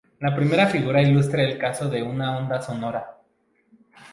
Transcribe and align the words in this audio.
La 0.19 0.35
primera 0.35 0.65
figura 0.65 0.99
ilustra 1.03 1.43
el 1.43 1.59
caso 1.59 1.87
de 1.87 2.01
una 2.01 2.35
onda 2.35 2.59
sonora. 2.59 3.05